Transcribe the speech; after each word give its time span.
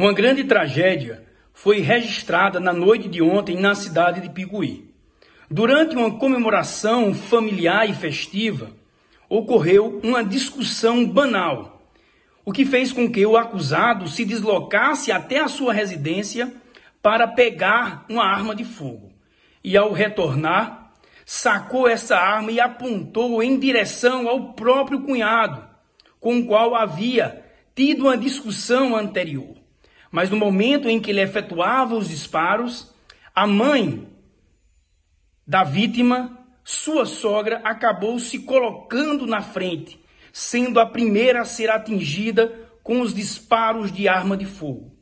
Uma 0.00 0.14
grande 0.14 0.44
tragédia 0.44 1.22
foi 1.52 1.80
registrada 1.80 2.58
na 2.58 2.72
noite 2.72 3.06
de 3.06 3.20
ontem 3.20 3.60
na 3.60 3.74
cidade 3.74 4.22
de 4.22 4.30
Picuí. 4.30 4.90
Durante 5.50 5.94
uma 5.94 6.12
comemoração 6.12 7.12
familiar 7.12 7.86
e 7.86 7.92
festiva, 7.92 8.70
ocorreu 9.28 10.00
uma 10.02 10.24
discussão 10.24 11.06
banal, 11.06 11.86
o 12.46 12.50
que 12.50 12.64
fez 12.64 12.94
com 12.94 13.12
que 13.12 13.26
o 13.26 13.36
acusado 13.36 14.08
se 14.08 14.24
deslocasse 14.24 15.12
até 15.12 15.38
a 15.38 15.48
sua 15.48 15.74
residência 15.74 16.50
para 17.02 17.28
pegar 17.28 18.06
uma 18.08 18.24
arma 18.24 18.54
de 18.54 18.64
fogo. 18.64 19.12
E 19.62 19.76
ao 19.76 19.92
retornar, 19.92 20.94
sacou 21.26 21.86
essa 21.86 22.16
arma 22.16 22.50
e 22.50 22.58
apontou 22.58 23.42
em 23.42 23.58
direção 23.58 24.26
ao 24.26 24.54
próprio 24.54 25.02
cunhado, 25.02 25.62
com 26.18 26.38
o 26.38 26.46
qual 26.46 26.74
havia 26.74 27.44
tido 27.76 28.04
uma 28.04 28.16
discussão 28.16 28.96
anterior. 28.96 29.60
Mas 30.10 30.28
no 30.28 30.36
momento 30.36 30.88
em 30.88 30.98
que 30.98 31.10
ele 31.10 31.20
efetuava 31.20 31.94
os 31.94 32.08
disparos, 32.08 32.92
a 33.34 33.46
mãe 33.46 34.08
da 35.46 35.62
vítima, 35.62 36.36
sua 36.64 37.06
sogra, 37.06 37.60
acabou 37.62 38.18
se 38.18 38.40
colocando 38.40 39.26
na 39.26 39.40
frente, 39.40 40.00
sendo 40.32 40.80
a 40.80 40.86
primeira 40.86 41.42
a 41.42 41.44
ser 41.44 41.70
atingida 41.70 42.68
com 42.82 43.00
os 43.00 43.14
disparos 43.14 43.92
de 43.92 44.08
arma 44.08 44.36
de 44.36 44.44
fogo. 44.44 44.92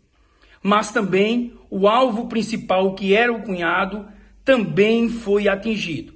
Mas 0.63 0.91
também 0.91 1.59
o 1.71 1.89
alvo 1.89 2.29
principal, 2.29 2.95
que 2.95 3.15
era 3.15 3.33
o 3.33 3.43
cunhado, 3.43 4.07
também 4.45 5.09
foi 5.09 5.49
atingido, 5.49 6.13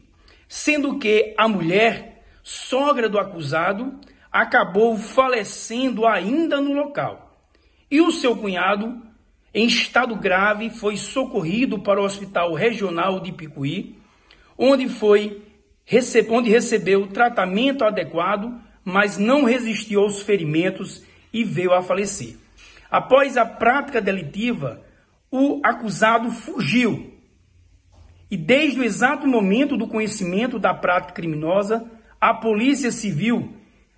sendo 0.48 0.98
que 0.98 1.34
a 1.38 1.48
mulher, 1.48 2.24
sogra 2.42 3.08
do 3.08 3.18
acusado, 3.18 3.98
acabou 4.30 4.96
falecendo 4.96 6.06
ainda 6.06 6.60
no 6.60 6.72
local 6.72 7.31
e 7.92 8.00
o 8.00 8.10
seu 8.10 8.34
cunhado, 8.34 9.02
em 9.52 9.66
estado 9.66 10.16
grave, 10.16 10.70
foi 10.70 10.96
socorrido 10.96 11.78
para 11.78 12.00
o 12.00 12.04
Hospital 12.04 12.54
Regional 12.54 13.20
de 13.20 13.32
Picuí, 13.32 13.98
onde 14.56 14.88
foi 14.88 15.42
onde 16.30 16.48
recebeu 16.48 17.06
tratamento 17.08 17.84
adequado, 17.84 18.58
mas 18.82 19.18
não 19.18 19.44
resistiu 19.44 20.00
aos 20.00 20.22
ferimentos 20.22 21.04
e 21.30 21.44
veio 21.44 21.74
a 21.74 21.82
falecer. 21.82 22.36
Após 22.90 23.36
a 23.36 23.44
prática 23.44 24.00
delitiva, 24.00 24.82
o 25.30 25.60
acusado 25.62 26.30
fugiu. 26.30 27.12
E 28.30 28.38
desde 28.38 28.80
o 28.80 28.84
exato 28.84 29.26
momento 29.26 29.76
do 29.76 29.86
conhecimento 29.86 30.58
da 30.58 30.72
prática 30.72 31.12
criminosa, 31.12 31.84
a 32.18 32.32
Polícia 32.32 32.90
Civil 32.90 33.52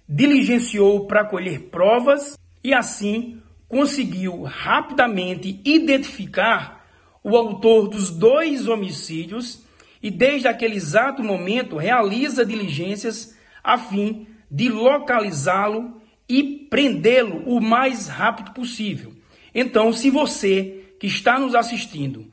diligenciou 0.09 1.07
para 1.07 1.25
colher 1.25 1.69
provas 1.71 2.37
e 2.63 2.75
assim 2.75 3.41
conseguiu 3.75 4.43
rapidamente 4.43 5.61
identificar 5.65 6.87
o 7.25 7.37
autor 7.37 7.89
dos 7.89 8.09
dois 8.09 8.69
homicídios 8.69 9.65
e, 10.01 10.13
desde 10.13 10.47
aquele 10.47 10.77
exato 10.77 11.25
momento, 11.25 11.77
realiza 11.77 12.47
diligências 12.47 13.37
a 13.65 13.77
fim 13.77 14.29
de 14.49 14.69
localizá-lo 14.69 16.01
e 16.29 16.69
prendê-lo 16.71 17.43
o 17.47 17.61
mais 17.61 18.07
rápido 18.07 18.53
possível. 18.53 19.13
Então, 19.53 19.93
se 19.93 20.09
você 20.09 20.85
que 21.01 21.09
está 21.09 21.37
nos 21.37 21.57
assistindo 21.57 22.31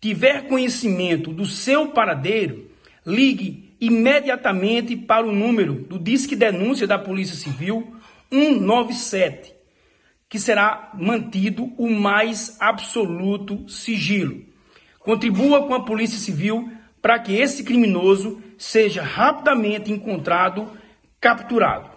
tiver 0.00 0.46
conhecimento 0.46 1.32
do 1.32 1.44
seu 1.44 1.88
paradeiro, 1.88 2.70
ligue 3.04 3.74
imediatamente 3.80 4.94
para 4.94 5.26
o 5.26 5.32
número 5.32 5.74
do 5.74 5.98
Disque 5.98 6.36
Denúncia 6.36 6.86
da 6.86 7.00
Polícia 7.00 7.34
Civil 7.34 7.96
197 8.30 9.54
que 10.34 10.40
será 10.40 10.90
mantido 10.94 11.72
o 11.78 11.88
mais 11.88 12.56
absoluto 12.60 13.68
sigilo. 13.68 14.44
Contribua 14.98 15.64
com 15.64 15.74
a 15.74 15.84
Polícia 15.84 16.18
Civil 16.18 16.72
para 17.00 17.20
que 17.20 17.36
esse 17.36 17.62
criminoso 17.62 18.42
seja 18.58 19.00
rapidamente 19.00 19.92
encontrado, 19.92 20.72
capturado. 21.20 21.93